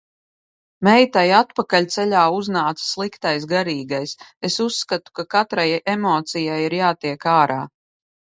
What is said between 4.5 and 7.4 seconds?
uzskatu, ka katrai emocija ir jātiek